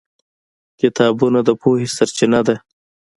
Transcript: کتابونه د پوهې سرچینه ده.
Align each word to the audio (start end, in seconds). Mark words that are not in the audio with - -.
کتابونه 0.79 1.39
د 1.47 1.49
پوهې 1.61 1.87
سرچینه 1.95 2.39
ده. 2.47 2.55